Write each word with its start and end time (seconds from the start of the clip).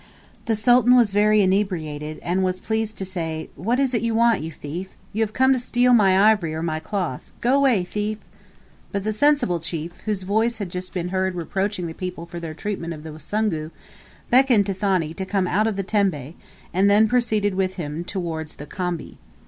The 0.45 0.55
Sultan 0.55 0.95
was 0.95 1.13
very 1.13 1.41
much 1.41 1.43
inebriated, 1.43 2.17
and 2.23 2.43
was 2.43 2.59
pleased 2.59 2.97
to 2.97 3.05
say, 3.05 3.51
"What 3.55 3.79
is 3.79 3.93
it 3.93 4.01
you 4.01 4.15
want, 4.15 4.41
you 4.41 4.49
thief? 4.51 4.89
You 5.13 5.21
have 5.21 5.31
come 5.31 5.53
to 5.53 5.59
steal 5.59 5.93
my 5.93 6.31
ivory 6.33 6.55
or 6.55 6.63
my 6.63 6.79
cloth. 6.79 7.31
Go 7.39 7.53
away, 7.53 7.83
thief!" 7.83 8.17
But 8.91 9.03
the 9.03 9.13
sensible 9.13 9.59
chief, 9.59 9.93
whose 10.05 10.23
voice 10.23 10.57
had 10.57 10.71
just 10.71 10.91
been 10.91 11.09
heard 11.09 11.35
reproaching 11.35 11.85
the 11.85 11.93
people 11.93 12.25
for 12.25 12.39
their 12.39 12.55
treatment 12.55 12.95
of 12.95 13.03
the 13.03 13.11
Wasungu, 13.13 13.69
beckoned 14.31 14.65
to 14.65 14.73
Thani 14.73 15.13
to 15.13 15.23
come 15.23 15.45
out 15.45 15.67
of 15.67 15.75
the 15.75 15.83
tembe, 15.83 16.33
and 16.73 16.89
then 16.89 17.07
proceeded 17.07 17.53
with 17.53 17.75
him 17.75 18.03
towards 18.03 18.55
the 18.55 18.65
khambi. 18.65 19.19